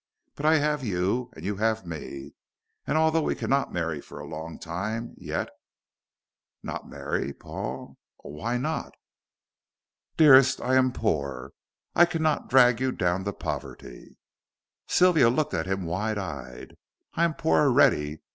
[0.33, 2.33] But I have you, and you have me,
[2.87, 5.51] and although we cannot marry for a long time yet"
[6.63, 7.99] "Not marry, Paul!
[8.25, 8.95] Oh, why not?"
[10.17, 11.53] "Dearest, I am poor,
[11.93, 14.17] I cannot drag you down to poverty."
[14.87, 16.77] Sylvia looked at him wide eyed.
[17.13, 18.21] "I am poor already."